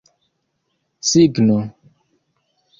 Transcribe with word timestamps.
signo 1.09 1.59